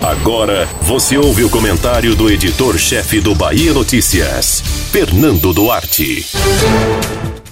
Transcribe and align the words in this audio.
Agora 0.00 0.66
você 0.82 1.18
ouve 1.18 1.44
o 1.44 1.50
comentário 1.50 2.14
do 2.14 2.30
editor-chefe 2.30 3.20
do 3.20 3.34
Bahia 3.34 3.74
Notícias, 3.74 4.60
Fernando 4.90 5.52
Duarte. 5.52 6.24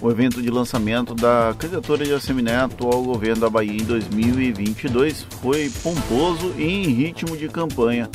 O 0.00 0.10
evento 0.10 0.42
de 0.42 0.50
lançamento 0.50 1.14
da 1.14 1.54
candidatura 1.56 2.04
de 2.04 2.12
Assemineto 2.12 2.88
ao 2.88 3.02
governo 3.04 3.42
da 3.42 3.48
Bahia 3.48 3.80
em 3.80 3.84
2022 3.84 5.24
foi 5.40 5.70
pomposo 5.82 6.52
e 6.58 6.64
em 6.64 6.88
ritmo 6.88 7.36
de 7.36 7.48
campanha. 7.48 8.10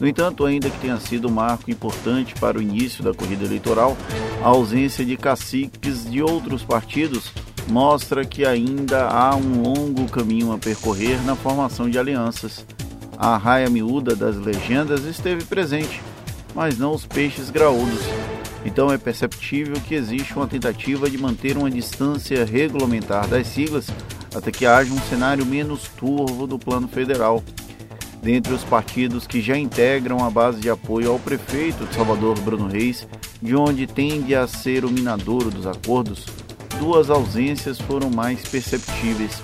No 0.00 0.08
entanto, 0.08 0.46
ainda 0.46 0.70
que 0.70 0.78
tenha 0.78 0.98
sido 0.98 1.28
um 1.28 1.32
marco 1.32 1.70
importante 1.70 2.32
para 2.40 2.58
o 2.58 2.62
início 2.62 3.04
da 3.04 3.12
corrida 3.12 3.44
eleitoral, 3.44 3.98
a 4.42 4.48
ausência 4.48 5.04
de 5.04 5.18
caciques 5.18 6.10
de 6.10 6.22
outros 6.22 6.62
partidos 6.62 7.30
mostra 7.68 8.24
que 8.24 8.46
ainda 8.46 9.06
há 9.08 9.36
um 9.36 9.60
longo 9.60 10.08
caminho 10.08 10.52
a 10.52 10.58
percorrer 10.58 11.22
na 11.26 11.36
formação 11.36 11.88
de 11.90 11.98
alianças. 11.98 12.64
A 13.22 13.36
raia 13.36 13.68
miúda 13.68 14.16
das 14.16 14.36
legendas 14.36 15.04
esteve 15.04 15.44
presente, 15.44 16.00
mas 16.54 16.78
não 16.78 16.94
os 16.94 17.04
peixes 17.04 17.50
graúdos. 17.50 18.00
Então 18.64 18.90
é 18.90 18.96
perceptível 18.96 19.74
que 19.74 19.94
existe 19.94 20.34
uma 20.34 20.46
tentativa 20.46 21.10
de 21.10 21.18
manter 21.18 21.54
uma 21.58 21.70
distância 21.70 22.46
regulamentar 22.46 23.28
das 23.28 23.46
siglas 23.48 23.88
até 24.34 24.50
que 24.50 24.64
haja 24.64 24.90
um 24.90 25.00
cenário 25.02 25.44
menos 25.44 25.82
turvo 25.98 26.46
do 26.46 26.58
plano 26.58 26.88
federal. 26.88 27.44
Dentre 28.22 28.54
os 28.54 28.64
partidos 28.64 29.26
que 29.26 29.42
já 29.42 29.54
integram 29.54 30.24
a 30.24 30.30
base 30.30 30.58
de 30.58 30.70
apoio 30.70 31.10
ao 31.10 31.18
prefeito 31.18 31.84
de 31.84 31.94
Salvador, 31.94 32.40
Bruno 32.40 32.68
Reis, 32.68 33.06
de 33.42 33.54
onde 33.54 33.86
tende 33.86 34.34
a 34.34 34.46
ser 34.46 34.82
o 34.82 34.90
minadouro 34.90 35.50
dos 35.50 35.66
acordos, 35.66 36.24
duas 36.78 37.10
ausências 37.10 37.78
foram 37.78 38.08
mais 38.08 38.48
perceptíveis. 38.48 39.42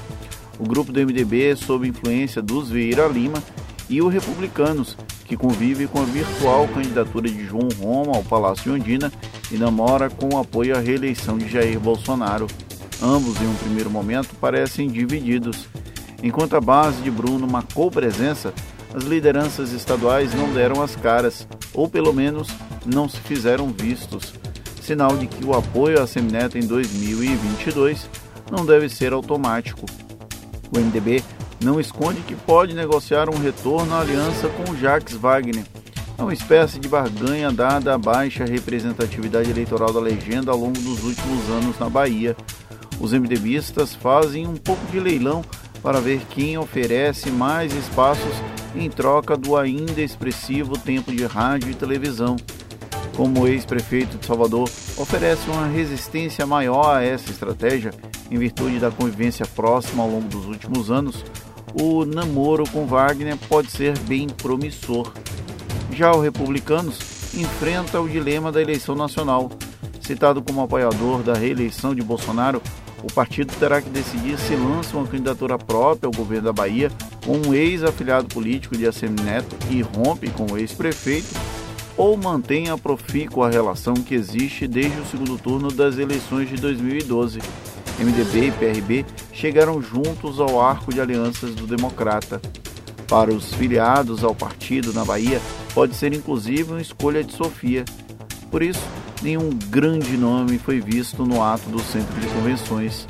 O 0.59 0.65
grupo 0.65 0.91
do 0.91 0.99
MDB, 0.99 1.55
sob 1.57 1.87
influência 1.87 2.41
dos 2.41 2.71
Vieira 2.71 3.07
Lima, 3.07 3.43
e 3.89 4.03
o 4.03 4.09
Republicanos, 4.09 4.97
que 5.25 5.37
convive 5.37 5.87
com 5.87 6.01
a 6.01 6.05
virtual 6.05 6.69
candidatura 6.69 7.29
de 7.29 7.45
João 7.47 7.69
Roma 7.81 8.17
ao 8.17 8.25
Palácio 8.25 8.75
Ondina 8.75 9.13
e 9.51 9.57
namora 9.57 10.11
com 10.11 10.39
apoio 10.39 10.77
à 10.77 10.81
reeleição 10.81 11.37
de 11.39 11.49
Jair 11.49 11.79
Bolsonaro. 11.79 12.47
Ambos, 13.03 13.41
em 13.41 13.47
um 13.47 13.55
primeiro 13.55 13.91
momento, 13.91 14.35
parecem 14.41 14.89
divididos. 14.89 15.69
Enquanto 16.23 16.57
a 16.57 16.61
base 16.61 17.03
de 17.03 17.11
Bruno 17.11 17.47
marcou 17.47 17.91
presença, 17.91 18.53
as 18.95 19.05
lideranças 19.05 19.73
estaduais 19.73 20.35
não 20.35 20.53
deram 20.53 20.83
as 20.83 20.97
caras, 20.97 21.47
ou 21.75 21.89
pelo 21.89 22.13
menos 22.13 22.49
não 22.85 23.09
se 23.09 23.19
fizeram 23.19 23.69
vistos. 23.69 24.33
Sinal 24.81 25.17
de 25.17 25.27
que 25.27 25.45
o 25.45 25.53
apoio 25.53 26.01
à 26.01 26.07
Semineto 26.07 26.57
em 26.57 26.67
2022 26.67 28.09
não 28.51 28.65
deve 28.65 28.89
ser 28.89 29.13
automático. 29.13 29.85
O 30.75 30.79
MDB 30.79 31.23
não 31.61 31.81
esconde 31.81 32.21
que 32.21 32.35
pode 32.35 32.75
negociar 32.75 33.29
um 33.29 33.39
retorno 33.39 33.95
à 33.95 34.01
aliança 34.01 34.49
com 34.49 34.77
Jacques 34.77 35.17
Wagner. 35.17 35.65
É 36.19 36.23
uma 36.23 36.33
espécie 36.33 36.79
de 36.79 36.89
barganha 36.89 37.53
dada 37.53 37.95
a 37.95 37.99
baixa 37.99 38.45
representatividade 38.45 39.51
eleitoral 39.51 39.93
da 39.93 40.01
legenda 40.01 40.51
ao 40.51 40.59
longo 40.59 40.79
dos 40.81 41.05
últimos 41.05 41.49
anos 41.51 41.79
na 41.79 41.91
Bahia. 41.91 42.37
Os 42.99 43.13
MDBistas 43.13 43.95
fazem 43.95 44.47
um 44.47 44.57
pouco 44.57 44.85
de 44.91 44.99
leilão 44.99 45.45
para 45.83 46.01
ver 46.01 46.23
quem 46.31 46.57
oferece 46.57 47.31
mais 47.31 47.75
espaços 47.75 48.35
em 48.75 48.89
troca 48.91 49.37
do 49.37 49.57
ainda 49.57 50.01
expressivo 50.01 50.79
tempo 50.79 51.13
de 51.13 51.25
rádio 51.25 51.71
e 51.71 51.75
televisão. 51.75 52.37
Como 53.15 53.47
ex-prefeito 53.47 54.19
de 54.19 54.27
Salvador 54.27 54.69
oferece 54.97 55.49
uma 55.49 55.67
resistência 55.67 56.45
maior 56.45 56.97
a 56.97 57.03
essa 57.03 57.31
estratégia, 57.31 57.93
em 58.31 58.39
virtude 58.39 58.79
da 58.79 58.91
convivência 58.91 59.47
próxima 59.47 60.03
ao 60.03 60.11
longo 60.11 60.29
dos 60.29 60.47
últimos 60.47 60.91
anos, 60.91 61.25
o 61.81 62.05
namoro 62.07 62.65
com 62.71 62.87
Wagner 62.87 63.37
pode 63.49 63.71
ser 63.71 63.99
bem 64.01 64.29
promissor. 64.29 65.13
Já 65.93 66.13
o 66.13 66.21
Republicanos 66.21 67.35
enfrenta 67.35 68.01
o 68.01 68.09
dilema 68.09 68.51
da 68.51 68.63
eleição 68.63 68.95
nacional. 68.95 69.51
Citado 70.01 70.43
como 70.43 70.63
apoiador 70.63 71.23
da 71.23 71.35
reeleição 71.35 71.95
de 71.95 72.03
Bolsonaro, 72.03 72.63
o 73.03 73.13
partido 73.13 73.53
terá 73.59 73.83
que 73.83 73.91
decidir 73.91 74.39
se 74.39 74.55
lança 74.55 74.97
uma 74.97 75.07
candidatura 75.07 75.59
própria 75.59 76.07
ao 76.07 76.13
governo 76.13 76.47
da 76.47 76.53
Bahia 76.53 76.91
com 77.25 77.37
um 77.37 77.55
ex-afiliado 77.55 78.29
político 78.29 78.77
de 78.77 78.87
ACM 78.87 79.21
Neto 79.23 79.55
e 79.71 79.83
rompe 79.83 80.31
com 80.31 80.47
o 80.53 80.57
ex-prefeito, 80.57 81.29
ou 81.97 82.17
mantém 82.17 82.71
a 82.71 82.79
profícua 82.79 83.51
relação 83.51 83.95
que 83.95 84.15
existe 84.15 84.67
desde 84.67 85.01
o 85.01 85.07
segundo 85.07 85.37
turno 85.39 85.71
das 85.71 85.99
eleições 85.99 86.49
de 86.49 86.57
2012. 86.57 87.41
MDB 87.99 88.49
e 88.49 88.53
PRB 88.53 89.07
chegaram 89.33 89.81
juntos 89.81 90.41
ao 90.41 90.61
arco 90.61 90.93
de 90.93 91.01
alianças 91.01 91.55
do 91.55 91.67
Democrata. 91.67 92.41
Para 93.09 93.33
os 93.33 93.55
filiados 93.55 94.25
ao 94.25 94.35
partido 94.35 94.93
na 94.93 95.05
Bahia, 95.05 95.41
pode 95.73 95.95
ser 95.95 96.13
inclusive 96.13 96.73
uma 96.73 96.81
escolha 96.81 97.23
de 97.23 97.33
Sofia. 97.33 97.85
Por 98.51 98.63
isso, 98.63 98.83
nenhum 99.23 99.51
grande 99.51 100.17
nome 100.17 100.59
foi 100.59 100.81
visto 100.81 101.25
no 101.25 101.43
ato 101.43 101.69
do 101.71 101.81
Centro 101.81 102.19
de 102.21 102.27
Convenções. 102.29 103.07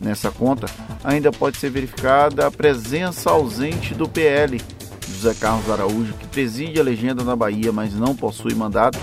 Nessa 0.00 0.30
conta, 0.30 0.66
ainda 1.02 1.32
pode 1.32 1.56
ser 1.56 1.70
verificada 1.70 2.46
a 2.46 2.50
presença 2.50 3.30
ausente 3.30 3.94
do 3.94 4.08
PL. 4.08 4.60
José 5.08 5.34
Carlos 5.34 5.70
Araújo, 5.70 6.12
que 6.14 6.26
preside 6.26 6.78
a 6.80 6.82
legenda 6.82 7.24
na 7.24 7.34
Bahia, 7.34 7.72
mas 7.72 7.94
não 7.94 8.14
possui 8.14 8.54
mandato, 8.54 8.98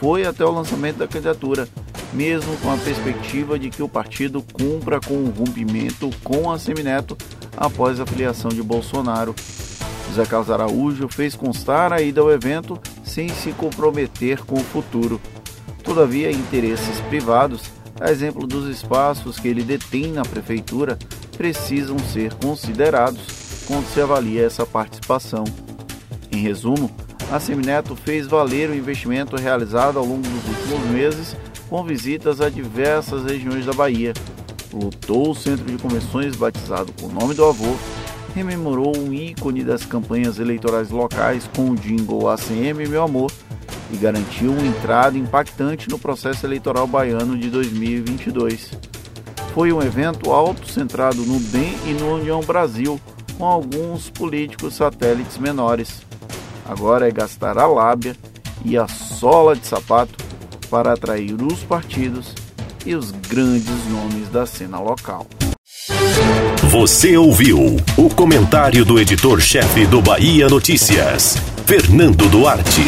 foi 0.00 0.24
até 0.24 0.44
o 0.44 0.50
lançamento 0.50 0.96
da 0.96 1.08
candidatura, 1.08 1.68
mesmo 2.12 2.56
com 2.58 2.72
a 2.72 2.76
perspectiva 2.76 3.58
de 3.58 3.70
que 3.70 3.82
o 3.82 3.88
partido 3.88 4.42
cumpra 4.52 5.00
com 5.00 5.14
o 5.14 5.30
rompimento 5.30 6.10
com 6.24 6.50
a 6.50 6.58
Semineto 6.58 7.16
após 7.56 8.00
a 8.00 8.06
filiação 8.06 8.50
de 8.50 8.62
Bolsonaro. 8.62 9.34
José 10.08 10.24
Carlos 10.24 10.50
Araújo 10.50 11.08
fez 11.08 11.34
constar 11.34 11.92
a 11.92 12.00
ida 12.00 12.20
ao 12.20 12.30
evento 12.30 12.80
sem 13.04 13.28
se 13.28 13.52
comprometer 13.52 14.40
com 14.44 14.56
o 14.56 14.64
futuro. 14.64 15.20
Todavia, 15.82 16.30
interesses 16.30 17.00
privados, 17.08 17.62
a 18.00 18.10
exemplo 18.10 18.46
dos 18.46 18.68
espaços 18.68 19.38
que 19.38 19.48
ele 19.48 19.62
detém 19.62 20.12
na 20.12 20.22
prefeitura, 20.22 20.98
precisam 21.36 21.98
ser 21.98 22.34
considerados 22.34 23.64
quando 23.66 23.86
se 23.92 24.00
avalia 24.00 24.44
essa 24.44 24.64
participação. 24.64 25.44
Em 26.32 26.38
resumo, 26.38 26.90
a 27.30 27.38
Semineto 27.38 27.94
fez 27.94 28.26
valer 28.26 28.70
o 28.70 28.74
investimento 28.74 29.36
realizado 29.36 29.98
ao 29.98 30.04
longo 30.04 30.22
dos 30.22 30.48
últimos 30.48 30.90
meses 30.90 31.36
com 31.68 31.82
visitas 31.84 32.40
a 32.40 32.48
diversas 32.48 33.24
regiões 33.24 33.66
da 33.66 33.72
Bahia. 33.72 34.12
Lutou 34.72 35.30
o 35.30 35.34
centro 35.34 35.64
de 35.64 35.80
convenções 35.80 36.36
batizado 36.36 36.92
com 37.00 37.06
o 37.06 37.12
nome 37.12 37.34
do 37.34 37.44
avô, 37.44 37.76
rememorou 38.34 38.96
um 38.96 39.12
ícone 39.12 39.64
das 39.64 39.84
campanhas 39.84 40.38
eleitorais 40.38 40.90
locais 40.90 41.48
com 41.54 41.70
o 41.70 41.76
jingle 41.76 42.28
ACM 42.28 42.86
Meu 42.88 43.02
Amor 43.02 43.30
e 43.90 43.96
garantiu 43.96 44.52
uma 44.52 44.66
entrada 44.66 45.16
impactante 45.16 45.88
no 45.88 45.98
processo 45.98 46.44
eleitoral 46.44 46.86
baiano 46.86 47.36
de 47.36 47.48
2022. 47.48 48.72
Foi 49.54 49.72
um 49.72 49.82
evento 49.82 50.30
auto-centrado 50.30 51.22
no 51.22 51.40
DEM 51.40 51.74
e 51.86 51.92
no 51.94 52.14
União 52.14 52.40
Brasil, 52.40 53.00
com 53.36 53.44
alguns 53.44 54.10
políticos 54.10 54.74
satélites 54.74 55.38
menores. 55.38 56.02
Agora 56.66 57.08
é 57.08 57.10
gastar 57.10 57.56
a 57.56 57.66
lábia 57.66 58.14
e 58.64 58.76
a 58.76 58.86
sola 58.86 59.56
de 59.56 59.66
sapato 59.66 60.27
para 60.70 60.92
atrair 60.92 61.34
os 61.42 61.62
partidos 61.62 62.34
e 62.84 62.94
os 62.94 63.10
grandes 63.10 63.86
nomes 63.90 64.28
da 64.28 64.46
cena 64.46 64.78
local. 64.78 65.26
Você 66.70 67.16
ouviu 67.16 67.76
o 67.96 68.10
comentário 68.10 68.84
do 68.84 68.98
editor-chefe 68.98 69.86
do 69.86 70.02
Bahia 70.02 70.48
Notícias, 70.48 71.36
Fernando 71.66 72.28
Duarte. 72.28 72.82